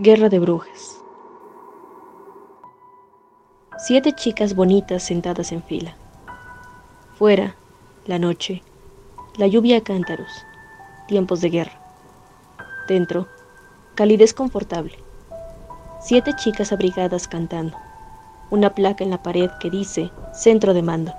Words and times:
Guerra 0.00 0.28
de 0.28 0.38
Brujas. 0.38 1.02
Siete 3.78 4.12
chicas 4.12 4.54
bonitas 4.54 5.02
sentadas 5.02 5.50
en 5.50 5.60
fila. 5.60 5.96
Fuera, 7.14 7.56
la 8.06 8.20
noche, 8.20 8.62
la 9.38 9.48
lluvia 9.48 9.78
a 9.78 9.80
cántaros, 9.80 10.30
tiempos 11.08 11.40
de 11.40 11.50
guerra. 11.50 11.80
Dentro, 12.86 13.26
calidez 13.96 14.34
confortable. 14.34 14.94
Siete 16.00 16.32
chicas 16.36 16.70
abrigadas 16.70 17.26
cantando. 17.26 17.76
Una 18.52 18.76
placa 18.76 19.02
en 19.02 19.10
la 19.10 19.24
pared 19.24 19.50
que 19.58 19.68
dice 19.68 20.12
Centro 20.32 20.74
de 20.74 20.82
Mando. 20.82 21.12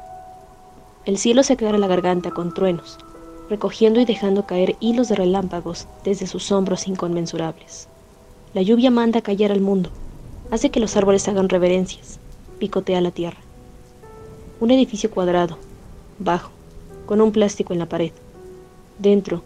El 1.03 1.17
cielo 1.17 1.43
se 1.43 1.51
aclara 1.51 1.77
la 1.77 1.87
garganta 1.87 2.31
con 2.31 2.53
truenos, 2.53 2.97
recogiendo 3.49 3.99
y 3.99 4.05
dejando 4.05 4.45
caer 4.45 4.77
hilos 4.79 5.09
de 5.09 5.15
relámpagos 5.15 5.89
desde 6.05 6.27
sus 6.27 6.49
hombros 6.53 6.87
inconmensurables. 6.87 7.89
La 8.53 8.63
lluvia 8.63 8.89
manda 8.89 9.21
callar 9.21 9.51
al 9.51 9.61
mundo, 9.61 9.91
hace 10.49 10.71
que 10.71 10.79
los 10.79 10.97
árboles 10.97 11.27
hagan 11.27 11.49
reverencias, 11.49 12.19
picotea 12.57 12.99
la 12.99 13.11
tierra. 13.11 13.37
Un 14.59 14.71
edificio 14.71 15.11
cuadrado, 15.11 15.59
bajo, 16.17 16.49
con 17.05 17.21
un 17.21 17.31
plástico 17.31 17.73
en 17.73 17.79
la 17.79 17.87
pared. 17.87 18.11
Dentro, 18.97 19.43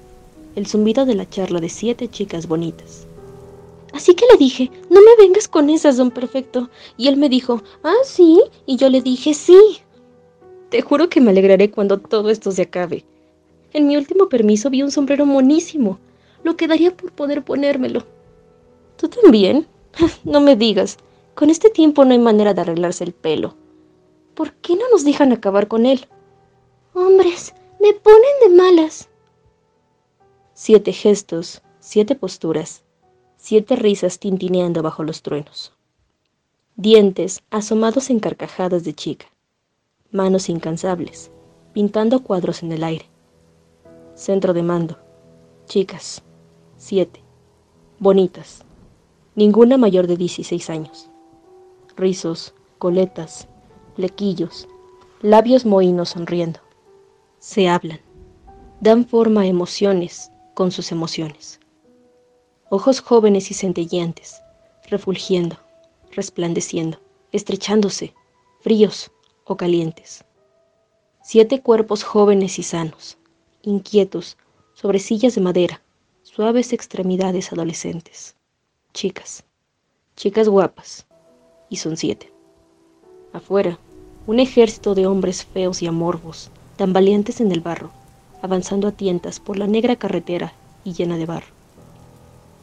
el 0.56 0.68
zumbido 0.68 1.06
de 1.06 1.16
la 1.16 1.30
charla 1.30 1.60
de 1.60 1.68
siete 1.68 2.08
chicas 2.08 2.48
bonitas. 2.48 3.06
Así 3.92 4.16
que 4.16 4.26
le 4.32 4.38
dije, 4.38 4.72
no 4.90 5.02
me 5.02 5.16
vengas 5.20 5.50
con 5.50 5.70
esas, 5.70 5.98
don 5.98 6.10
perfecto. 6.10 6.70
Y 6.96 7.10
él 7.10 7.18
me 7.18 7.28
dijo, 7.28 7.62
ah, 7.84 8.04
sí. 8.06 8.42
Y 8.66 8.78
yo 8.78 8.90
le 8.90 9.02
dije, 9.02 9.34
sí. 9.34 9.60
Te 10.70 10.82
juro 10.82 11.10
que 11.10 11.22
me 11.22 11.32
alegraré 11.32 11.70
cuando 11.70 12.00
todo 12.00 12.30
esto 12.30 12.52
se 12.52 12.64
acabe. 12.64 13.04
En 13.74 13.86
mi 13.86 13.98
último 13.98 14.30
permiso 14.30 14.70
vi 14.70 14.82
un 14.82 14.92
sombrero 14.92 15.26
monísimo. 15.26 16.00
Lo 16.44 16.56
quedaría 16.56 16.96
por 16.96 17.12
poder 17.12 17.44
ponérmelo. 17.44 18.06
¿Tú 19.04 19.10
también? 19.10 19.68
No 20.24 20.40
me 20.40 20.56
digas. 20.56 20.98
Con 21.36 21.50
este 21.50 21.70
tiempo 21.70 22.06
no 22.06 22.14
hay 22.14 22.20
manera 22.20 22.54
de 22.54 22.62
arreglarse 22.62 23.04
el 23.04 23.12
pelo. 23.12 23.54
¿Por 24.34 24.54
qué 24.54 24.78
no 24.78 24.90
nos 24.92 25.04
dejan 25.04 25.34
acabar 25.34 25.68
con 25.68 25.86
él? 25.86 26.08
Hombres, 26.94 27.54
me 27.82 27.92
ponen 27.94 28.32
de 28.42 28.50
malas. 28.56 29.10
Siete 30.54 30.94
gestos, 30.94 31.62
siete 31.82 32.16
posturas, 32.16 32.86
siete 33.36 33.76
risas 33.76 34.20
tintineando 34.20 34.82
bajo 34.82 35.04
los 35.04 35.22
truenos. 35.22 35.74
Dientes 36.78 37.44
asomados 37.50 38.10
en 38.10 38.22
carcajadas 38.22 38.86
de 38.86 38.94
chica. 38.94 39.26
Manos 40.12 40.48
incansables, 40.48 41.30
pintando 41.74 42.24
cuadros 42.24 42.64
en 42.64 42.72
el 42.72 42.86
aire. 42.86 43.10
Centro 44.16 44.54
de 44.54 44.64
mando. 44.64 44.98
Chicas. 45.66 46.24
Siete. 46.78 47.22
Bonitas 48.00 48.64
ninguna 49.36 49.78
mayor 49.78 50.06
de 50.08 50.16
16 50.16 50.70
años. 50.70 51.10
Rizos, 51.96 52.54
coletas, 52.78 53.48
flequillos, 53.96 54.68
labios 55.22 55.66
mohinos 55.66 56.10
sonriendo. 56.10 56.60
Se 57.40 57.68
hablan, 57.68 58.00
dan 58.80 59.06
forma 59.06 59.42
a 59.42 59.46
emociones 59.48 60.32
con 60.54 60.72
sus 60.72 60.92
emociones. 60.92 61.60
Ojos 62.70 63.02
jóvenes 63.02 63.50
y 63.50 63.54
centelleantes, 63.56 64.42
refulgiendo, 64.88 65.58
resplandeciendo, 66.12 67.00
estrechándose, 67.32 68.14
fríos 68.62 69.12
o 69.46 69.58
calientes. 69.58 70.26
Siete 71.24 71.62
cuerpos 71.62 72.04
jóvenes 72.04 72.60
y 72.60 72.64
sanos, 72.64 73.18
inquietos, 73.64 74.38
sobre 74.74 75.00
sillas 75.00 75.36
de 75.36 75.42
madera, 75.42 75.82
suaves 76.24 76.74
extremidades 76.74 77.52
adolescentes 77.52 78.36
chicas, 78.94 79.44
chicas 80.16 80.48
guapas, 80.48 81.08
y 81.68 81.78
son 81.78 81.98
siete. 81.98 82.32
Afuera, 83.34 83.80
un 84.28 84.40
ejército 84.40 84.94
de 84.94 85.08
hombres 85.08 85.46
feos 85.46 85.82
y 85.82 85.88
amorvos, 85.88 86.52
tan 86.78 86.94
valientes 86.94 87.42
en 87.42 87.52
el 87.52 87.60
barro, 87.60 87.90
avanzando 88.44 88.88
a 88.88 88.92
tientas 88.92 89.40
por 89.40 89.58
la 89.58 89.66
negra 89.66 89.96
carretera 89.96 90.54
y 90.86 90.94
llena 90.94 91.18
de 91.18 91.26
barro. 91.26 91.48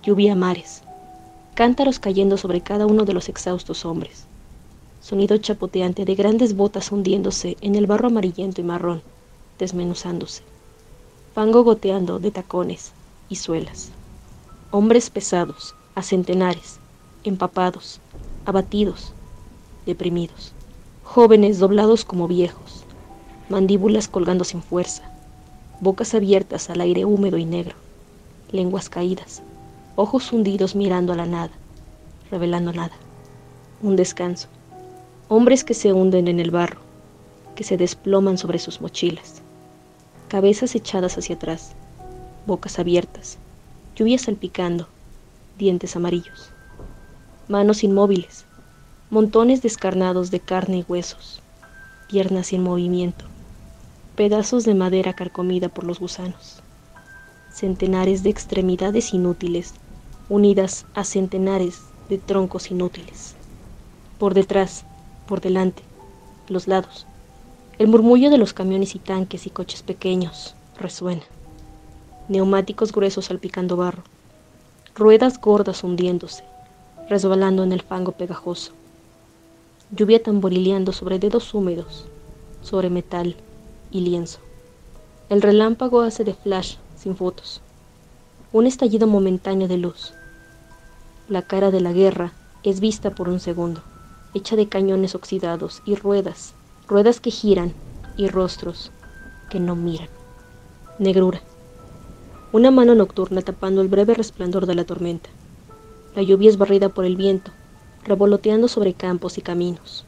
Lluvia 0.04 0.34
a 0.34 0.36
mares, 0.36 0.84
cántaros 1.56 1.98
cayendo 1.98 2.36
sobre 2.36 2.60
cada 2.60 2.86
uno 2.86 3.04
de 3.04 3.12
los 3.12 3.28
exhaustos 3.28 3.84
hombres, 3.84 4.26
sonido 5.00 5.36
chapoteante 5.38 6.04
de 6.04 6.14
grandes 6.14 6.54
botas 6.54 6.92
hundiéndose 6.92 7.56
en 7.60 7.74
el 7.74 7.88
barro 7.88 8.06
amarillento 8.06 8.60
y 8.60 8.64
marrón, 8.64 9.02
desmenuzándose, 9.58 10.44
fango 11.34 11.64
goteando 11.64 12.20
de 12.20 12.30
tacones 12.30 12.92
y 13.28 13.34
suelas, 13.34 13.90
hombres 14.70 15.10
pesados, 15.10 15.74
a 15.94 16.02
centenares, 16.02 16.78
empapados, 17.24 18.00
abatidos, 18.46 19.12
deprimidos, 19.86 20.52
jóvenes 21.02 21.58
doblados 21.58 22.04
como 22.04 22.28
viejos, 22.28 22.84
mandíbulas 23.48 24.08
colgando 24.08 24.44
sin 24.44 24.62
fuerza, 24.62 25.10
bocas 25.80 26.14
abiertas 26.14 26.70
al 26.70 26.80
aire 26.80 27.04
húmedo 27.04 27.36
y 27.38 27.44
negro, 27.44 27.74
lenguas 28.52 28.88
caídas, 28.88 29.42
ojos 29.96 30.32
hundidos 30.32 30.74
mirando 30.74 31.12
a 31.12 31.16
la 31.16 31.26
nada, 31.26 31.52
revelando 32.30 32.72
nada. 32.72 32.94
Un 33.82 33.96
descanso. 33.96 34.48
Hombres 35.28 35.64
que 35.64 35.74
se 35.74 35.92
hunden 35.92 36.28
en 36.28 36.40
el 36.40 36.50
barro, 36.50 36.80
que 37.54 37.64
se 37.64 37.76
desploman 37.76 38.38
sobre 38.38 38.58
sus 38.58 38.80
mochilas, 38.80 39.42
cabezas 40.28 40.74
echadas 40.74 41.18
hacia 41.18 41.36
atrás, 41.36 41.72
bocas 42.46 42.78
abiertas, 42.78 43.38
lluvia 43.96 44.18
salpicando, 44.18 44.88
dientes 45.60 45.94
amarillos, 45.94 46.48
manos 47.46 47.84
inmóviles, 47.84 48.46
montones 49.10 49.60
descarnados 49.60 50.30
de 50.30 50.40
carne 50.40 50.78
y 50.78 50.84
huesos, 50.88 51.42
piernas 52.08 52.46
sin 52.46 52.62
movimiento, 52.62 53.26
pedazos 54.16 54.64
de 54.64 54.74
madera 54.74 55.12
carcomida 55.12 55.68
por 55.68 55.84
los 55.84 56.00
gusanos, 56.00 56.62
centenares 57.52 58.22
de 58.22 58.30
extremidades 58.30 59.12
inútiles 59.12 59.74
unidas 60.30 60.86
a 60.94 61.04
centenares 61.04 61.82
de 62.08 62.16
troncos 62.16 62.70
inútiles. 62.70 63.34
Por 64.18 64.32
detrás, 64.32 64.86
por 65.28 65.42
delante, 65.42 65.82
los 66.48 66.68
lados, 66.68 67.06
el 67.78 67.88
murmullo 67.88 68.30
de 68.30 68.38
los 68.38 68.54
camiones 68.54 68.94
y 68.94 68.98
tanques 68.98 69.46
y 69.46 69.50
coches 69.50 69.82
pequeños 69.82 70.54
resuena. 70.78 71.22
Neumáticos 72.28 72.92
gruesos 72.92 73.26
salpicando 73.26 73.76
barro 73.76 74.04
ruedas 74.94 75.40
gordas 75.40 75.84
hundiéndose, 75.84 76.44
resbalando 77.08 77.62
en 77.62 77.72
el 77.72 77.82
fango 77.82 78.12
pegajoso. 78.12 78.72
Lluvia 79.90 80.22
tamborileando 80.22 80.92
sobre 80.92 81.18
dedos 81.18 81.54
húmedos, 81.54 82.06
sobre 82.62 82.90
metal 82.90 83.36
y 83.90 84.00
lienzo. 84.00 84.40
El 85.28 85.42
relámpago 85.42 86.00
hace 86.00 86.24
de 86.24 86.34
flash 86.34 86.76
sin 86.96 87.16
fotos. 87.16 87.60
Un 88.52 88.66
estallido 88.66 89.06
momentáneo 89.06 89.68
de 89.68 89.78
luz. 89.78 90.12
La 91.28 91.42
cara 91.42 91.70
de 91.70 91.80
la 91.80 91.92
guerra 91.92 92.32
es 92.64 92.80
vista 92.80 93.10
por 93.10 93.28
un 93.28 93.40
segundo, 93.40 93.82
hecha 94.34 94.56
de 94.56 94.68
cañones 94.68 95.14
oxidados 95.14 95.82
y 95.86 95.94
ruedas, 95.94 96.54
ruedas 96.88 97.20
que 97.20 97.30
giran 97.30 97.72
y 98.16 98.28
rostros 98.28 98.90
que 99.48 99.60
no 99.60 99.76
miran. 99.76 100.08
Negrura 100.98 101.40
una 102.52 102.72
mano 102.72 102.96
nocturna 102.96 103.42
tapando 103.42 103.80
el 103.80 103.86
breve 103.86 104.14
resplandor 104.14 104.66
de 104.66 104.74
la 104.74 104.84
tormenta. 104.84 105.30
La 106.16 106.22
lluvia 106.22 106.50
es 106.50 106.58
barrida 106.58 106.88
por 106.88 107.04
el 107.04 107.14
viento, 107.14 107.52
revoloteando 108.02 108.66
sobre 108.66 108.92
campos 108.92 109.38
y 109.38 109.42
caminos. 109.42 110.04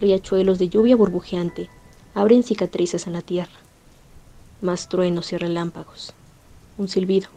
Riachuelos 0.00 0.58
de 0.58 0.70
lluvia 0.70 0.96
burbujeante 0.96 1.68
abren 2.14 2.42
cicatrices 2.42 3.06
en 3.06 3.12
la 3.12 3.20
tierra. 3.20 3.52
Más 4.62 4.88
truenos 4.88 5.32
y 5.34 5.36
relámpagos. 5.36 6.14
Un 6.78 6.88
silbido. 6.88 7.28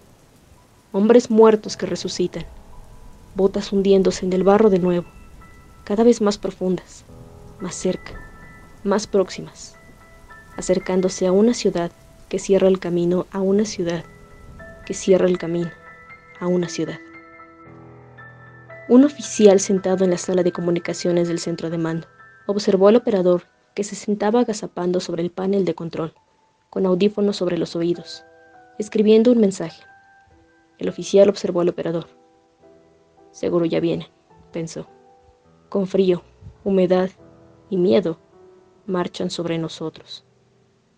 Hombres 0.93 1.29
muertos 1.29 1.75
que 1.75 1.85
resucitan. 1.85 2.45
Botas 3.35 3.73
hundiéndose 3.73 4.25
en 4.25 4.31
el 4.31 4.43
barro 4.43 4.69
de 4.69 4.79
nuevo, 4.79 5.07
cada 5.83 6.03
vez 6.03 6.21
más 6.21 6.38
profundas, 6.38 7.03
más 7.59 7.75
cerca, 7.75 8.13
más 8.83 9.05
próximas, 9.05 9.75
acercándose 10.55 11.27
a 11.27 11.31
una 11.31 11.53
ciudad 11.53 11.91
que 12.29 12.39
cierra 12.39 12.67
el 12.67 12.79
camino 12.79 13.27
a 13.31 13.41
una 13.41 13.65
ciudad 13.65 14.03
que 14.88 14.94
cierra 14.94 15.28
el 15.28 15.38
camino 15.38 15.69
a 16.39 16.48
una 16.48 16.69
ciudad. 16.69 16.98
Un 18.88 19.04
oficial 19.04 19.60
sentado 19.60 20.06
en 20.06 20.12
la 20.12 20.18
sala 20.18 20.44
de 20.44 20.54
comunicaciones 20.54 21.28
del 21.28 21.39
centro 21.39 21.69
de 21.69 21.78
mando 21.78 22.07
observó 22.45 22.88
al 22.88 22.95
operador 22.95 23.44
que 23.75 23.84
se 23.84 23.95
sentaba 23.95 24.39
agazapando 24.39 25.01
sobre 25.01 25.24
el 25.24 25.30
panel 25.30 25.66
de 25.66 25.75
control, 25.75 26.13
con 26.69 26.86
audífonos 26.86 27.36
sobre 27.36 27.57
los 27.57 27.75
oídos, 27.75 28.24
escribiendo 28.80 29.34
un 29.34 29.39
mensaje. 29.39 29.84
El 30.78 30.88
oficial 30.88 31.28
observó 31.28 31.60
al 31.60 31.68
operador. 31.68 32.07
Seguro 33.31 33.66
ya 33.66 33.81
viene, 33.81 34.10
pensó. 34.54 34.88
Con 35.68 35.88
frío, 35.88 36.24
humedad 36.63 37.10
y 37.69 37.75
miedo, 37.75 38.19
marchan 38.86 39.31
sobre 39.31 39.57
nosotros. 39.57 40.24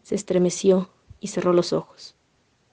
Se 0.03 0.13
estremeció 0.13 0.91
y 1.19 1.29
cerró 1.29 1.53
los 1.53 1.73
ojos. 1.73 2.18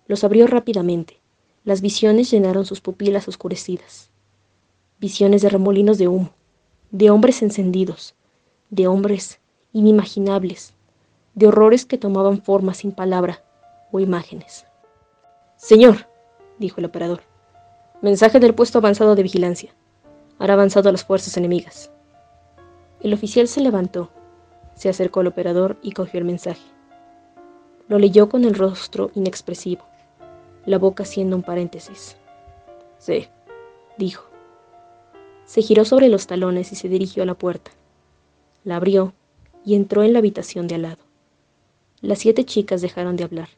Los 0.09 0.25
abrió 0.25 0.47
rápidamente. 0.47 1.21
Las 1.65 1.81
visiones 1.81 2.31
llenaron 2.31 2.65
sus 2.65 2.81
pupilas 2.81 3.27
oscurecidas. 3.29 4.11
Visiones 5.01 5.43
de 5.43 5.49
remolinos 5.49 5.99
de 5.99 6.09
humo, 6.09 6.31
de 6.91 7.11
hombres 7.11 7.43
encendidos, 7.43 8.15
de 8.71 8.87
hombres 8.87 9.41
inimaginables, 9.73 10.75
de 11.35 11.49
horrores 11.49 11.85
que 11.85 11.99
tomaban 11.99 12.41
forma 12.41 12.73
sin 12.73 12.93
palabra 12.93 13.45
o 13.93 14.01
imágenes. 14.01 14.65
Señor, 15.57 16.09
dijo 16.59 16.81
el 16.81 16.87
operador, 16.87 17.23
mensaje 18.01 18.41
del 18.41 18.55
puesto 18.55 18.79
avanzado 18.79 19.15
de 19.15 19.23
vigilancia. 19.23 19.75
Hará 20.39 20.55
avanzado 20.55 20.93
las 20.93 21.05
fuerzas 21.05 21.37
enemigas. 21.37 21.91
El 23.01 23.13
oficial 23.13 23.49
se 23.49 23.61
levantó, 23.61 24.11
se 24.75 24.89
acercó 24.89 25.21
al 25.21 25.27
operador 25.27 25.79
y 25.83 25.93
cogió 25.93 26.19
el 26.19 26.25
mensaje. 26.25 26.63
Lo 27.89 27.99
leyó 27.99 28.29
con 28.29 28.45
el 28.45 28.55
rostro 28.55 29.11
inexpresivo, 29.15 29.85
la 30.67 30.79
boca 30.79 31.05
haciendo 31.05 31.37
un 31.37 31.43
paréntesis. 31.43 32.17
Sí, 32.99 33.29
dijo. 33.97 34.27
Se 35.45 35.63
giró 35.63 35.85
sobre 35.85 36.09
los 36.09 36.27
talones 36.27 36.73
y 36.73 36.77
se 36.77 36.89
dirigió 36.89 37.23
a 37.23 37.27
la 37.27 37.35
puerta. 37.35 37.71
La 38.65 38.77
abrió 38.77 39.15
y 39.65 39.77
entró 39.77 40.03
en 40.03 40.13
la 40.13 40.19
habitación 40.19 40.67
de 40.67 40.75
al 40.75 40.83
lado. 40.83 41.05
Las 42.01 42.19
siete 42.19 42.45
chicas 42.45 42.83
dejaron 42.83 43.17
de 43.17 43.25
hablar. 43.25 43.49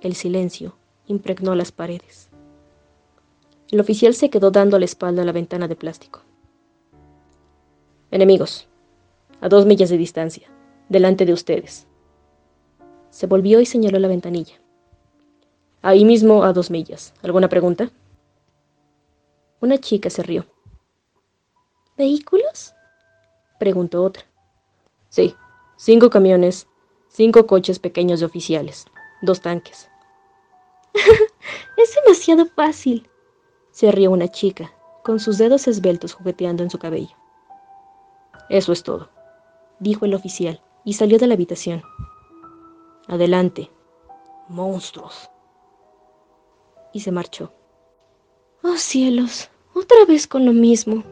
El 0.00 0.14
silencio 0.14 0.76
impregnó 1.06 1.54
las 1.54 1.72
paredes. 1.72 2.30
El 3.70 3.80
oficial 3.80 4.14
se 4.14 4.30
quedó 4.30 4.50
dando 4.50 4.78
la 4.78 4.84
espalda 4.86 5.22
a 5.22 5.24
la 5.24 5.32
ventana 5.32 5.68
de 5.68 5.76
plástico. 5.76 6.22
Enemigos, 8.10 8.66
a 9.40 9.48
dos 9.48 9.66
millas 9.66 9.90
de 9.90 9.98
distancia, 9.98 10.48
delante 10.88 11.26
de 11.26 11.32
ustedes. 11.32 11.86
Se 13.10 13.26
volvió 13.26 13.60
y 13.60 13.66
señaló 13.66 13.98
la 13.98 14.08
ventanilla. 14.08 14.63
Ahí 15.84 16.06
mismo 16.06 16.44
a 16.44 16.54
dos 16.54 16.70
millas. 16.70 17.12
¿Alguna 17.20 17.50
pregunta? 17.50 17.90
Una 19.60 19.76
chica 19.76 20.08
se 20.08 20.22
rió. 20.22 20.46
¿Vehículos? 21.98 22.72
preguntó 23.58 24.02
otra. 24.02 24.24
Sí, 25.10 25.36
cinco 25.76 26.08
camiones, 26.08 26.66
cinco 27.08 27.46
coches 27.46 27.78
pequeños 27.78 28.20
de 28.20 28.26
oficiales, 28.26 28.86
dos 29.20 29.42
tanques. 29.42 29.90
es 30.94 31.94
demasiado 32.02 32.46
fácil, 32.46 33.06
se 33.70 33.92
rió 33.92 34.10
una 34.10 34.28
chica, 34.28 34.72
con 35.02 35.20
sus 35.20 35.36
dedos 35.36 35.68
esbeltos 35.68 36.14
jugueteando 36.14 36.62
en 36.62 36.70
su 36.70 36.78
cabello. 36.78 37.14
Eso 38.48 38.72
es 38.72 38.82
todo, 38.82 39.10
dijo 39.80 40.06
el 40.06 40.14
oficial, 40.14 40.62
y 40.82 40.94
salió 40.94 41.18
de 41.18 41.26
la 41.26 41.34
habitación. 41.34 41.82
Adelante, 43.06 43.70
monstruos. 44.48 45.28
Y 46.94 47.00
se 47.00 47.12
marchó. 47.12 47.52
Oh 48.62 48.78
cielos, 48.78 49.50
otra 49.74 50.06
vez 50.06 50.26
con 50.26 50.46
lo 50.46 50.54
mismo, 50.54 51.02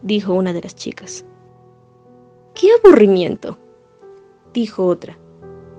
dijo 0.00 0.32
una 0.32 0.54
de 0.54 0.62
las 0.62 0.74
chicas. 0.74 1.26
¡Qué 2.54 2.68
aburrimiento! 2.72 3.58
dijo 4.54 4.86
otra. 4.86 5.18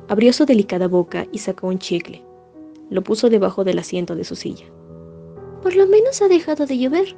Abrió 0.10 0.34
su 0.34 0.46
delicada 0.46 0.88
boca 0.88 1.26
y 1.32 1.40
sacó 1.40 1.68
un 1.68 1.80
chicle. 1.80 2.24
Lo 2.90 3.02
puso 3.02 3.30
debajo 3.30 3.64
del 3.64 3.80
asiento 3.80 4.14
de 4.16 4.26
su 4.26 4.36
silla. 4.36 4.66
Por 5.64 5.76
lo 5.76 5.88
menos 5.88 6.22
ha 6.22 6.28
dejado 6.28 6.68
de 6.68 6.78
llover, 6.78 7.16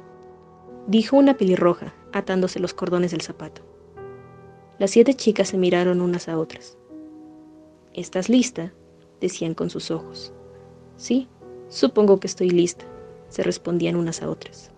dijo 0.86 1.16
una 1.16 1.36
pelirroja, 1.36 1.92
atándose 2.12 2.60
los 2.60 2.72
cordones 2.72 3.10
del 3.10 3.20
zapato. 3.20 3.62
Las 4.78 4.92
siete 4.92 5.12
chicas 5.14 5.48
se 5.48 5.58
miraron 5.58 6.00
unas 6.00 6.28
a 6.28 6.38
otras. 6.38 6.78
¿Estás 7.92 8.28
lista? 8.28 8.72
decían 9.20 9.54
con 9.54 9.68
sus 9.70 9.90
ojos. 9.90 10.32
Sí, 10.96 11.28
supongo 11.68 12.20
que 12.20 12.26
estoy 12.26 12.50
lista, 12.50 12.84
se 13.28 13.42
respondían 13.42 13.96
unas 13.96 14.22
a 14.22 14.30
otras. 14.30 14.70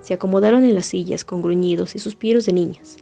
Se 0.00 0.14
acomodaron 0.14 0.64
en 0.64 0.74
las 0.74 0.86
sillas 0.86 1.24
con 1.24 1.42
gruñidos 1.42 1.94
y 1.94 1.98
suspiros 1.98 2.46
de 2.46 2.52
niñas 2.52 2.98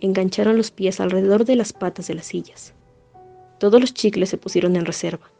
engancharon 0.00 0.56
los 0.56 0.70
pies 0.70 1.00
alrededor 1.00 1.44
de 1.44 1.56
las 1.56 1.72
patas 1.72 2.06
de 2.08 2.14
las 2.14 2.26
sillas. 2.26 2.72
Todos 3.58 3.80
los 3.80 3.94
chicles 3.94 4.30
se 4.30 4.38
pusieron 4.38 4.76
en 4.76 4.86
reserva. 4.86 5.30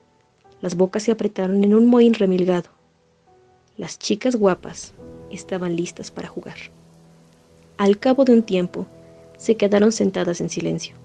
Las 0.61 0.77
bocas 0.77 1.03
se 1.03 1.13
apretaron 1.13 1.65
en 1.65 1.75
un 1.75 1.87
mohín 1.87 2.15
remilgado. 2.15 2.69
Las 3.77 3.99
chicas 3.99 4.37
guapas 4.37 4.93
estaban 5.31 5.75
listas 5.75 6.11
para 6.11 6.29
jugar. 6.29 6.57
Al 7.79 7.99
cabo 7.99 8.25
de 8.25 8.33
un 8.33 8.43
tiempo, 8.43 8.87
se 9.39 9.57
quedaron 9.57 9.91
sentadas 9.91 10.43
en 10.43 10.51
silencio. 10.51 10.97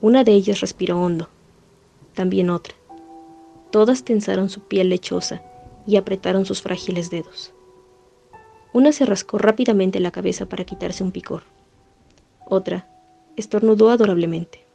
Una 0.00 0.24
de 0.24 0.32
ellas 0.32 0.60
respiró 0.60 1.00
hondo, 1.00 1.28
también 2.14 2.50
otra. 2.50 2.74
Todas 3.70 4.04
tensaron 4.04 4.48
su 4.48 4.60
piel 4.62 4.88
lechosa 4.88 5.42
y 5.86 5.96
apretaron 5.96 6.44
sus 6.46 6.62
frágiles 6.62 7.10
dedos. 7.10 7.52
Una 8.72 8.92
se 8.92 9.06
rascó 9.06 9.38
rápidamente 9.38 10.00
la 10.00 10.10
cabeza 10.10 10.46
para 10.46 10.64
quitarse 10.64 11.02
un 11.02 11.12
picor. 11.12 11.44
Otra 12.46 12.88
estornudó 13.36 13.90
adorablemente. 13.90 14.66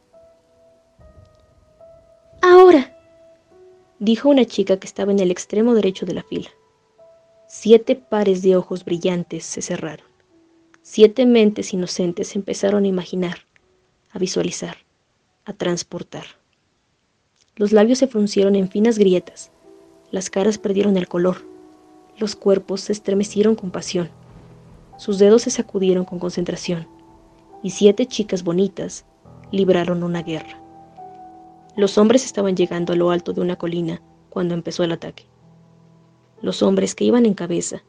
Ahora, 2.42 2.98
dijo 4.00 4.30
una 4.30 4.46
chica 4.46 4.78
que 4.78 4.88
estaba 4.88 5.12
en 5.12 5.20
el 5.20 5.32
extremo 5.32 5.74
derecho 5.76 6.06
de 6.06 6.14
la 6.14 6.24
fila. 6.24 6.50
Siete 7.48 7.96
pares 7.96 8.42
de 8.42 8.56
ojos 8.56 8.86
brillantes 8.86 9.46
se 9.46 9.62
cerraron. 9.62 10.08
Siete 10.82 11.26
mentes 11.26 11.74
inocentes 11.74 12.36
empezaron 12.36 12.86
a 12.86 12.88
imaginar, 12.88 13.46
a 14.12 14.20
visualizar, 14.20 14.78
a 15.46 15.54
transportar. 15.54 16.41
Los 17.56 17.74
labios 17.74 18.00
se 18.00 18.08
fruncieron 18.08 18.56
en 18.56 18.70
finas 18.70 18.98
grietas, 18.98 19.52
las 20.10 20.30
caras 20.30 20.58
perdieron 20.58 20.96
el 20.96 21.08
color, 21.08 21.46
los 22.18 22.36
cuerpos 22.36 22.82
se 22.82 22.94
estremecieron 22.94 23.56
con 23.56 23.72
pasión, 23.72 24.10
sus 24.98 25.20
dedos 25.20 25.42
se 25.42 25.50
sacudieron 25.50 26.06
con 26.06 26.20
concentración 26.20 26.88
y 27.62 27.72
siete 27.72 28.06
chicas 28.06 28.44
bonitas 28.44 29.06
libraron 29.52 30.04
una 30.04 30.24
guerra. 30.24 30.62
Los 31.76 31.98
hombres 31.98 32.26
estaban 32.26 32.56
llegando 32.56 32.94
a 32.94 32.96
lo 32.96 33.12
alto 33.12 33.34
de 33.34 33.42
una 33.42 33.58
colina 33.58 34.02
cuando 34.30 34.54
empezó 34.54 34.84
el 34.84 34.92
ataque. 34.94 35.26
Los 36.42 36.64
hombres 36.64 36.96
que 36.96 37.04
iban 37.04 37.26
en 37.26 37.34
cabeza, 37.34 37.84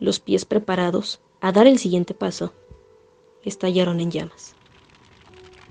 los 0.00 0.18
pies 0.18 0.44
preparados 0.44 1.20
a 1.40 1.52
dar 1.52 1.66
el 1.66 1.78
siguiente 1.78 2.14
paso, 2.14 2.52
estallaron 3.42 4.00
en 4.00 4.10
llamas. 4.10 4.54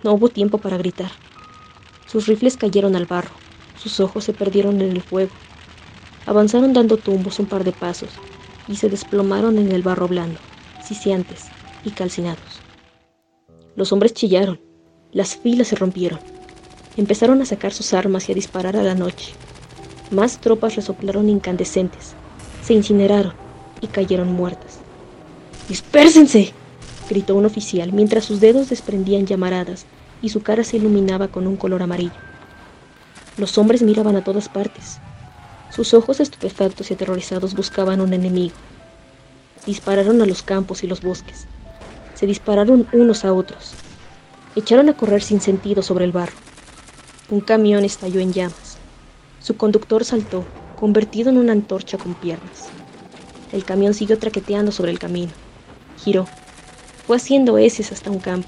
No 0.04 0.14
hubo 0.14 0.30
tiempo 0.30 0.60
para 0.60 0.78
gritar. 0.78 1.12
Sus 2.06 2.28
rifles 2.28 2.58
cayeron 2.58 2.96
al 2.96 3.06
barro, 3.06 3.32
sus 3.82 4.00
ojos 4.00 4.24
se 4.24 4.34
perdieron 4.34 4.82
en 4.82 4.92
el 4.92 5.02
fuego. 5.02 5.32
Avanzaron 6.26 6.74
dando 6.74 6.98
tumbos 6.98 7.40
un 7.40 7.48
par 7.48 7.64
de 7.64 7.72
pasos 7.72 8.10
y 8.68 8.76
se 8.76 8.90
desplomaron 8.90 9.58
en 9.58 9.72
el 9.72 9.82
barro 9.82 10.08
blando, 10.08 10.40
siseantes 10.84 11.48
y 11.84 11.92
calcinados. 11.92 12.62
Los 13.76 13.92
hombres 13.92 14.14
chillaron, 14.14 14.62
las 15.12 15.36
filas 15.36 15.68
se 15.68 15.76
rompieron. 15.76 16.20
Empezaron 16.96 17.42
a 17.42 17.46
sacar 17.46 17.74
sus 17.74 17.94
armas 17.94 18.30
y 18.30 18.32
a 18.32 18.36
disparar 18.36 18.78
a 18.78 18.84
la 18.84 18.96
noche. 18.96 19.34
Más 20.12 20.40
tropas 20.40 20.76
resoplaron 20.76 21.28
incandescentes, 21.28 22.14
se 22.64 22.74
incineraron 22.74 23.34
y 23.82 23.88
cayeron 23.88 24.32
muertas. 24.32 24.80
¡Dispérsense! 25.68 26.54
gritó 27.10 27.36
un 27.36 27.46
oficial 27.46 27.92
mientras 27.92 28.26
sus 28.26 28.40
dedos 28.40 28.70
desprendían 28.70 29.26
llamaradas 29.26 29.86
y 30.24 30.30
su 30.30 30.42
cara 30.42 30.64
se 30.64 30.78
iluminaba 30.78 31.28
con 31.28 31.46
un 31.46 31.56
color 31.56 31.84
amarillo. 31.84 32.12
Los 33.38 33.60
hombres 33.60 33.84
miraban 33.84 34.16
a 34.16 34.24
todas 34.24 34.50
partes. 34.50 34.98
Sus 35.70 35.94
ojos 35.94 36.20
estupefactos 36.20 36.90
y 36.90 36.96
aterrorizados 36.96 37.54
buscaban 37.54 38.02
un 38.02 38.14
enemigo. 38.14 38.56
Dispararon 39.68 40.20
a 40.24 40.26
los 40.26 40.42
campos 40.42 40.84
y 40.84 40.88
los 40.88 41.02
bosques 41.02 41.46
se 42.24 42.28
dispararon 42.28 42.88
unos 42.94 43.26
a 43.26 43.34
otros. 43.34 43.74
Echaron 44.56 44.88
a 44.88 44.96
correr 44.96 45.22
sin 45.22 45.42
sentido 45.42 45.82
sobre 45.82 46.06
el 46.06 46.14
barro. 46.14 46.38
Un 47.30 47.42
camión 47.42 47.84
estalló 47.84 48.22
en 48.22 48.32
llamas. 48.32 48.78
Su 49.42 49.58
conductor 49.58 50.06
saltó, 50.06 50.46
convertido 50.80 51.30
en 51.32 51.38
una 51.38 51.52
antorcha 51.52 51.98
con 51.98 52.14
piernas. 52.14 52.70
El 53.52 53.66
camión 53.66 53.94
siguió 53.94 54.18
traqueteando 54.20 54.72
sobre 54.72 54.92
el 54.92 55.00
camino. 55.00 55.34
Giró. 55.98 56.26
Fue 57.06 57.18
haciendo 57.18 57.58
heces 57.58 57.92
hasta 57.92 58.10
un 58.10 58.20
campo. 58.20 58.48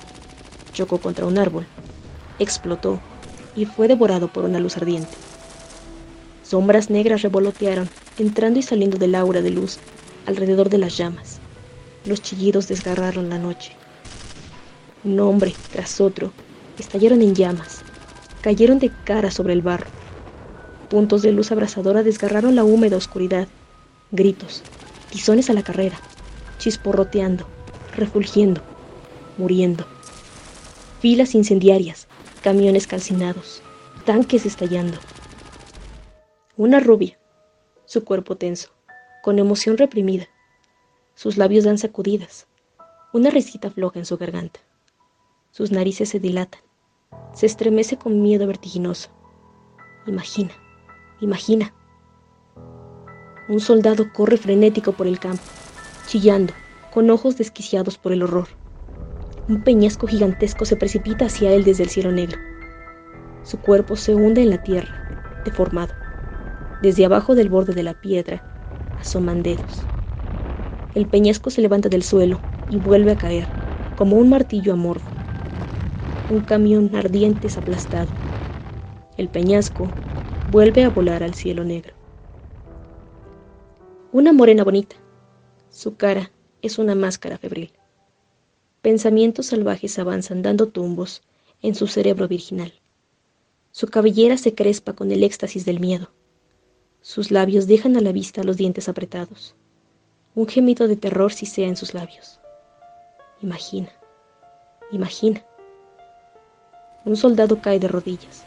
Chocó 0.76 0.98
contra 0.98 1.26
un 1.26 1.38
árbol. 1.38 1.66
Explotó 2.38 3.00
y 3.56 3.66
fue 3.66 3.88
devorado 3.88 4.28
por 4.28 4.44
una 4.44 4.60
luz 4.60 4.76
ardiente. 4.76 5.10
Sombras 6.44 6.90
negras 6.90 7.22
revolotearon, 7.22 7.90
entrando 8.20 8.60
y 8.60 8.62
saliendo 8.62 8.98
del 8.98 9.16
aura 9.16 9.42
de 9.42 9.52
luz 9.52 9.80
alrededor 10.26 10.70
de 10.70 10.78
las 10.78 10.98
llamas. 10.98 11.40
Los 12.06 12.22
chillidos 12.22 12.68
desgarraron 12.68 13.30
la 13.30 13.40
noche. 13.40 13.72
Un 15.06 15.18
hombre 15.22 15.56
tras 15.72 16.02
otro 16.02 16.34
estallaron 16.78 17.22
en 17.22 17.36
llamas, 17.36 17.82
cayeron 18.42 18.78
de 18.78 18.92
cara 19.06 19.32
sobre 19.32 19.54
el 19.54 19.62
barro. 19.62 19.88
Puntos 20.90 21.22
de 21.22 21.32
luz 21.32 21.54
abrasadora 21.54 22.04
desgarraron 22.04 22.54
la 22.54 22.66
húmeda 22.66 22.98
oscuridad. 22.98 23.48
Gritos, 24.12 24.62
tizones 25.10 25.50
a 25.50 25.54
la 25.54 25.64
carrera, 25.64 25.98
chisporroteando, 26.60 27.48
refulgiendo, 27.96 28.62
muriendo. 29.38 29.95
Filas 31.00 31.36
incendiarias, 31.36 32.08
camiones 32.42 32.88
calcinados, 32.88 33.62
tanques 34.06 34.46
estallando. 34.46 34.98
Una 36.58 36.80
rubia, 36.80 37.20
su 37.86 38.04
cuerpo 38.06 38.38
tenso, 38.38 38.70
con 39.24 39.40
emoción 39.40 39.78
reprimida, 39.78 40.28
Sus 41.16 41.38
labios 41.38 41.64
dan 41.64 41.78
sacudidas, 41.78 42.48
una 43.14 43.30
risita 43.30 43.70
floja 43.70 44.00
en 44.00 44.06
su 44.06 44.18
garganta. 44.18 44.60
Sus 45.52 45.72
narices 45.72 46.10
se 46.10 46.20
dilatan, 46.20 46.62
se 47.34 47.46
estremece 47.46 47.98
con 47.98 48.22
miedo 48.22 48.48
vertiginoso. 48.48 49.10
Imagina, 50.08 50.52
imagina. 51.22 51.74
Un 53.48 53.60
soldado 53.60 54.12
corre 54.14 54.38
frenético 54.38 54.92
por 54.92 55.08
el 55.08 55.20
campo, 55.20 55.44
chillando, 56.08 56.54
con 56.94 57.10
ojos 57.10 57.38
desquiciados 57.38 57.98
por 57.98 58.12
el 58.12 58.24
horror. 58.24 58.48
Un 59.48 59.62
peñasco 59.62 60.08
gigantesco 60.08 60.66
se 60.66 60.76
precipita 60.76 61.26
hacia 61.26 61.54
él 61.54 61.64
desde 61.64 61.84
el 61.84 61.90
cielo 61.90 62.12
negro. 62.12 62.40
Su 63.44 63.60
cuerpo 63.60 63.96
se 63.96 64.16
hunde 64.16 64.42
en 64.42 64.50
la 64.50 64.64
tierra, 64.64 64.90
deformado. 65.44 65.94
Desde 66.82 67.06
abajo 67.06 67.36
del 67.36 67.50
borde 67.50 67.74
de 67.74 67.84
la 67.84 67.94
piedra 67.94 68.44
asoman 69.00 69.44
dedos. 69.44 69.88
El 70.96 71.06
peñasco 71.06 71.52
se 71.52 71.62
levanta 71.62 71.90
del 71.90 72.02
suelo 72.02 72.42
y 72.68 72.80
vuelve 72.80 73.12
a 73.12 73.20
caer, 73.20 73.48
como 73.94 74.16
un 74.16 74.30
martillo 74.30 74.74
amorfo. 74.74 75.12
Un 76.28 76.42
camión 76.42 76.96
ardiente 76.96 77.46
es 77.46 77.58
aplastado. 77.60 78.14
El 79.16 79.30
peñasco 79.30 79.94
vuelve 80.48 80.84
a 80.84 80.90
volar 80.90 81.22
al 81.22 81.36
cielo 81.36 81.64
negro. 81.64 81.94
Una 84.12 84.34
morena 84.34 84.64
bonita. 84.64 84.96
Su 85.70 85.98
cara 85.98 86.32
es 86.64 86.80
una 86.80 86.96
máscara 86.96 87.38
febril. 87.38 87.72
Pensamientos 88.86 89.48
salvajes 89.48 89.98
avanzan 89.98 90.44
dando 90.44 90.68
tumbos 90.68 91.24
en 91.64 91.74
su 91.74 91.88
cerebro 91.88 92.28
virginal. 92.28 92.72
Su 93.72 93.88
cabellera 93.88 94.38
se 94.38 94.54
crespa 94.54 94.94
con 94.94 95.12
el 95.12 95.24
éxtasis 95.24 95.66
del 95.66 95.80
miedo. 95.80 96.12
Sus 97.02 97.32
labios 97.32 97.66
dejan 97.66 97.98
a 97.98 98.02
la 98.02 98.12
vista 98.12 98.44
los 98.44 98.58
dientes 98.58 98.88
apretados. 98.88 99.56
Un 100.36 100.48
gemido 100.48 100.88
de 100.88 100.98
terror 100.98 101.34
sisea 101.34 101.68
en 101.68 101.76
sus 101.78 101.96
labios. 101.96 102.40
Imagina, 103.42 103.90
imagina. 104.92 105.44
Un 107.06 107.18
soldado 107.18 107.64
cae 107.64 107.80
de 107.80 107.88
rodillas. 107.88 108.44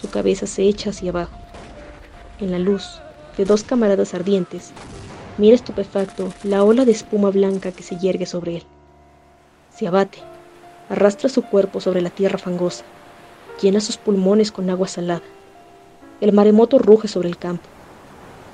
Su 0.00 0.08
cabeza 0.10 0.46
se 0.46 0.62
echa 0.62 0.90
hacia 0.90 1.10
abajo. 1.10 1.36
En 2.38 2.52
la 2.52 2.60
luz 2.60 3.00
de 3.36 3.44
dos 3.44 3.64
camaradas 3.64 4.14
ardientes, 4.14 4.70
mira 5.38 5.56
estupefacto 5.56 6.32
la 6.44 6.62
ola 6.62 6.84
de 6.84 6.92
espuma 6.92 7.30
blanca 7.30 7.72
que 7.72 7.82
se 7.82 7.98
yergue 7.98 8.26
sobre 8.26 8.58
él. 8.58 8.66
Se 9.78 9.86
abate, 9.86 10.18
arrastra 10.88 11.28
su 11.28 11.42
cuerpo 11.42 11.80
sobre 11.80 12.00
la 12.00 12.10
tierra 12.10 12.38
fangosa 12.38 12.84
llena 13.60 13.80
sus 13.80 13.96
pulmones 13.96 14.52
con 14.52 14.68
agua 14.70 14.88
salada. 14.88 15.22
El 16.20 16.32
maremoto 16.32 16.78
ruge 16.78 17.08
sobre 17.08 17.28
el 17.28 17.38
campo, 17.38 17.64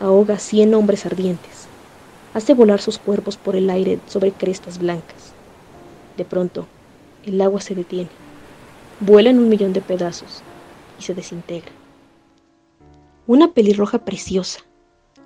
ahoga 0.00 0.38
cien 0.38 0.74
hombres 0.74 1.06
ardientes, 1.06 1.66
hace 2.34 2.54
volar 2.54 2.80
sus 2.80 2.98
cuerpos 2.98 3.36
por 3.36 3.56
el 3.56 3.70
aire 3.70 3.98
sobre 4.06 4.32
crestas 4.32 4.78
blancas. 4.78 5.32
De 6.16 6.24
pronto, 6.24 6.66
el 7.24 7.40
agua 7.40 7.60
se 7.60 7.74
detiene, 7.74 8.10
vuela 9.00 9.30
en 9.30 9.38
un 9.38 9.48
millón 9.48 9.72
de 9.72 9.80
pedazos 9.80 10.42
y 10.98 11.02
se 11.02 11.14
desintegra. 11.14 11.72
Una 13.26 13.52
pelirroja 13.52 14.04
preciosa, 14.04 14.60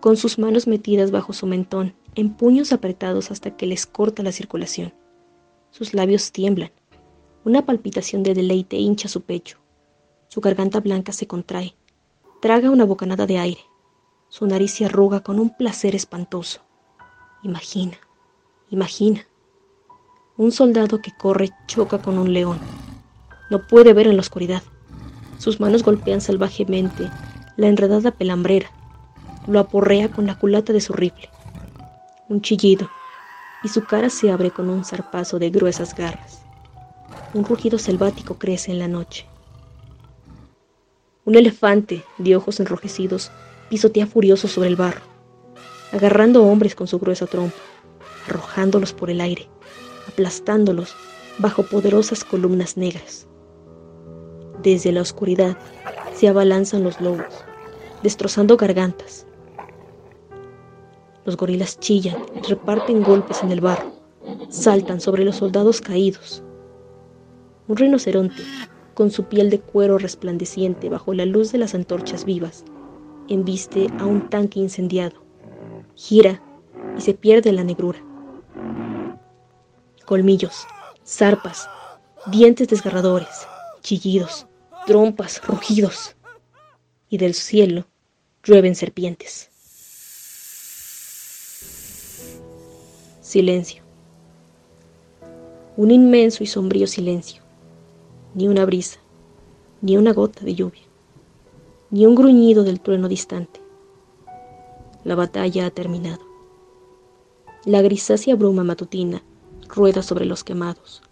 con 0.01 0.17
sus 0.17 0.39
manos 0.39 0.67
metidas 0.67 1.11
bajo 1.11 1.33
su 1.33 1.47
mentón, 1.47 1.95
en 2.15 2.33
puños 2.35 2.73
apretados 2.73 3.31
hasta 3.31 3.51
que 3.51 3.67
les 3.67 3.87
corta 3.87 4.23
la 4.23 4.33
circulación. 4.33 4.93
Sus 5.77 5.93
labios 5.93 6.33
tiemblan, 6.33 6.71
una 7.45 7.67
palpitación 7.67 8.23
de 8.23 8.33
deleite 8.33 8.79
hincha 8.79 9.09
su 9.09 9.21
pecho. 9.21 9.59
Su 10.29 10.41
garganta 10.41 10.81
blanca 10.81 11.13
se 11.13 11.27
contrae. 11.27 11.77
Traga 12.41 12.71
una 12.71 12.87
bocanada 12.87 13.27
de 13.27 13.37
aire. 13.37 13.61
Su 14.31 14.47
nariz 14.47 14.71
se 14.71 14.87
arruga 14.87 15.21
con 15.21 15.39
un 15.39 15.55
placer 15.55 15.95
espantoso. 15.95 16.63
Imagina, 17.43 17.99
imagina. 18.71 19.27
Un 20.39 20.51
soldado 20.51 21.03
que 21.03 21.13
corre 21.15 21.51
choca 21.67 22.01
con 22.01 22.17
un 22.17 22.33
león. 22.33 22.59
No 23.51 23.67
puede 23.67 23.93
ver 23.93 24.07
en 24.07 24.17
la 24.17 24.23
oscuridad. 24.23 24.63
Sus 25.37 25.61
manos 25.61 25.83
golpean 25.83 26.23
salvajemente 26.23 27.11
la 27.59 27.67
enredada 27.67 28.13
pelambrera. 28.13 28.71
Lo 29.47 29.61
aporrea 29.61 30.11
con 30.11 30.25
la 30.25 30.39
culata 30.39 30.73
de 30.73 30.81
su 30.81 30.95
rifle. 30.95 31.29
Un 32.31 32.41
chillido, 32.41 32.89
y 33.63 33.69
su 33.69 33.85
cara 33.85 34.11
se 34.11 34.31
abre 34.31 34.51
con 34.51 34.71
un 34.71 34.85
zarpazo 34.85 35.39
de 35.39 35.51
gruesas 35.51 35.95
garras. 35.95 36.43
Un 37.35 37.45
rugido 37.45 37.79
selvático 37.79 38.39
crece 38.39 38.71
en 38.71 38.79
la 38.79 38.89
noche. 38.89 39.27
Un 41.25 41.35
elefante 41.35 42.05
de 42.19 42.37
ojos 42.37 42.61
enrojecidos 42.61 43.31
pisotea 43.69 44.07
furioso 44.07 44.47
sobre 44.49 44.69
el 44.69 44.77
barro, 44.77 45.03
agarrando 45.93 46.45
hombres 46.45 46.75
con 46.75 46.87
su 46.87 46.99
gruesa 46.99 47.27
trompa, 47.27 47.57
arrojándolos 48.29 48.93
por 48.93 49.11
el 49.11 49.21
aire, 49.21 49.49
aplastándolos 50.09 50.95
bajo 51.39 51.65
poderosas 51.65 52.25
columnas 52.25 52.77
negras. 52.77 53.27
Desde 54.63 54.93
la 54.93 55.03
oscuridad 55.03 55.57
se 56.15 56.29
abalanzan 56.29 56.83
los 56.83 57.01
lobos, 57.01 57.45
destrozando 58.03 58.57
gargantas. 58.57 59.27
Los 61.27 61.37
gorilas 61.37 61.81
chillan, 61.81 62.17
reparten 62.49 63.03
golpes 63.03 63.43
en 63.43 63.51
el 63.51 63.61
barro, 63.61 63.93
saltan 64.49 65.01
sobre 65.01 65.25
los 65.25 65.37
soldados 65.37 65.81
caídos. 65.81 66.45
Un 67.67 67.77
rinoceronte 67.77 68.43
con 68.95 69.11
su 69.11 69.25
piel 69.25 69.51
de 69.51 69.59
cuero 69.59 69.99
resplandeciente 69.99 70.89
bajo 70.89 71.13
la 71.15 71.27
luz 71.27 71.51
de 71.51 71.59
las 71.59 71.75
antorchas 71.75 72.25
vivas, 72.25 72.65
embiste 73.29 73.89
a 73.99 74.07
un 74.07 74.31
tanque 74.31 74.61
incendiado. 74.61 75.17
Gira 75.97 76.41
y 76.97 77.01
se 77.01 77.13
pierde 77.13 77.51
en 77.51 77.57
la 77.57 77.65
negrura. 77.65 77.99
Colmillos, 80.05 80.65
zarpas, 81.05 81.69
dientes 82.31 82.69
desgarradores, 82.69 83.49
chillidos, 83.83 84.47
trompas, 84.87 85.45
rugidos. 85.45 86.15
Y 87.09 87.19
del 87.19 87.35
cielo 87.35 87.85
llueven 88.45 88.77
serpientes. 88.77 89.56
Silencio. 93.37 93.83
Un 95.77 95.91
inmenso 95.91 96.43
y 96.43 96.47
sombrío 96.47 96.87
silencio 96.87 97.43
ni 98.33 98.49
una 98.49 98.65
brisa, 98.65 98.99
ni 99.83 99.99
una 99.99 100.15
gota 100.15 100.43
de 100.43 100.55
lluvia, 100.55 100.85
ni 101.91 102.07
un 102.07 102.15
gruñido 102.15 102.65
del 102.65 102.81
trueno 102.81 103.09
distante. 103.09 103.61
La 105.05 105.17
batalla 105.17 105.67
ha 105.67 105.71
terminado. 105.71 106.23
La 107.67 107.83
grisácea 107.83 108.37
bruma 108.37 108.65
matutina 108.65 109.23
rueda 109.69 110.03
sobre 110.03 110.25
los 110.25 110.43
quemados, 110.43 111.03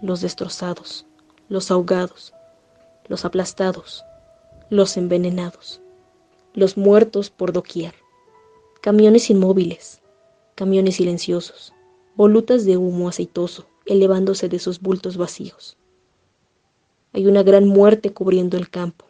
los 0.00 0.20
destrozados, 0.20 1.04
los 1.48 1.72
ahogados, 1.72 2.32
los 3.08 3.24
aplastados, 3.24 4.04
los 4.70 4.96
envenenados, 4.96 5.80
los 6.54 6.76
muertos 6.76 7.30
por 7.30 7.52
doquier, 7.52 7.96
camiones 8.80 9.30
inmóviles, 9.30 10.00
camiones 10.56 10.96
silenciosos, 10.96 11.74
volutas 12.16 12.64
de 12.64 12.78
humo 12.78 13.10
aceitoso 13.10 13.66
elevándose 13.84 14.48
de 14.48 14.58
sus 14.58 14.80
bultos 14.80 15.18
vacíos. 15.18 15.76
Hay 17.12 17.26
una 17.26 17.42
gran 17.42 17.68
muerte 17.68 18.12
cubriendo 18.12 18.56
el 18.56 18.70
campo. 18.70 19.04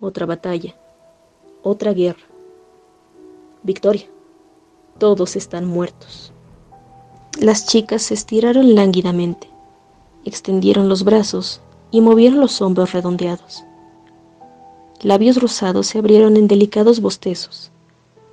Otra 0.00 0.24
batalla. 0.24 0.74
Otra 1.62 1.92
guerra. 1.92 2.24
Victoria. 3.62 4.06
Todos 4.98 5.36
están 5.36 5.66
muertos. 5.66 6.32
Las 7.38 7.66
chicas 7.66 8.00
se 8.00 8.14
estiraron 8.14 8.74
lánguidamente, 8.74 9.50
extendieron 10.24 10.88
los 10.88 11.04
brazos 11.04 11.60
y 11.90 12.00
movieron 12.00 12.40
los 12.40 12.62
hombros 12.62 12.92
redondeados. 12.92 13.64
Labios 15.02 15.36
rosados 15.36 15.88
se 15.88 15.98
abrieron 15.98 16.38
en 16.38 16.48
delicados 16.48 17.00
bostezos. 17.00 17.70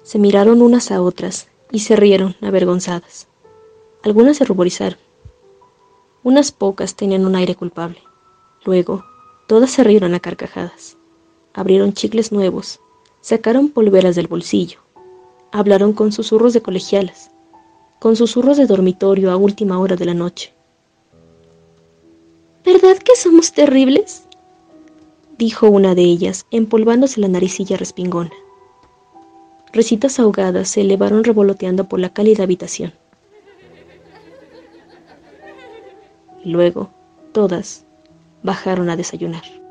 Se 0.03 0.17
miraron 0.17 0.61
unas 0.61 0.89
a 0.89 1.01
otras 1.01 1.49
y 1.73 1.79
se 1.79 1.95
rieron 1.95 2.35
avergonzadas. 2.41 3.27
Algunas 4.03 4.37
se 4.37 4.45
ruborizaron. 4.45 4.99
Unas 6.23 6.51
pocas 6.51 6.95
tenían 6.95 7.25
un 7.25 7.35
aire 7.35 7.55
culpable. 7.55 7.97
Luego, 8.63 9.03
todas 9.47 9.71
se 9.71 9.83
rieron 9.83 10.13
a 10.13 10.19
carcajadas. 10.19 10.97
Abrieron 11.51 11.93
chicles 11.93 12.31
nuevos, 12.31 12.79
sacaron 13.21 13.69
polveras 13.69 14.15
del 14.15 14.27
bolsillo, 14.27 14.79
hablaron 15.51 15.93
con 15.93 16.11
susurros 16.11 16.53
de 16.53 16.61
colegialas, 16.61 17.31
con 17.99 18.15
susurros 18.15 18.57
de 18.57 18.67
dormitorio 18.67 19.31
a 19.31 19.35
última 19.35 19.79
hora 19.79 19.95
de 19.95 20.05
la 20.05 20.13
noche. 20.13 20.53
¿Verdad 22.63 22.99
que 22.99 23.15
somos 23.15 23.51
terribles? 23.51 24.23
dijo 25.39 25.67
una 25.69 25.95
de 25.95 26.03
ellas, 26.03 26.45
empolvándose 26.51 27.19
la 27.19 27.27
naricilla 27.27 27.77
respingona. 27.77 28.31
Recitas 29.73 30.19
ahogadas 30.19 30.69
se 30.69 30.81
elevaron 30.81 31.23
revoloteando 31.23 31.85
por 31.89 31.99
la 31.99 32.13
cálida 32.13 32.43
habitación. 32.43 32.93
Luego, 36.45 36.91
todas, 37.31 37.83
bajaron 38.43 38.91
a 38.91 38.95
desayunar. 38.95 39.62